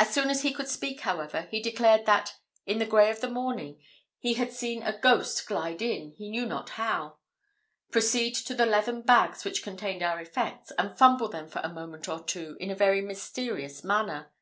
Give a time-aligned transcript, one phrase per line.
[0.00, 3.30] As soon as he could speak, however, he declared that, in the grey of the
[3.30, 3.80] morning,
[4.18, 7.18] he had seen a ghost glide in he knew not how,
[7.92, 12.08] proceed to the leathern bags which contained our effects, and fumble them for a moment
[12.08, 14.32] or two in a very mysterious manner.